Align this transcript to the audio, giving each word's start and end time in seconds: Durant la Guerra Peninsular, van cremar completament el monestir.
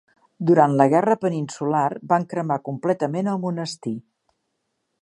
Durant 0.51 0.71
la 0.79 0.87
Guerra 0.93 1.17
Peninsular, 1.25 1.83
van 2.15 2.27
cremar 2.33 2.59
completament 2.71 3.31
el 3.37 3.43
monestir. 3.49 3.97